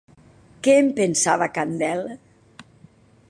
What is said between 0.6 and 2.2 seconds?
Què en pensava Candel?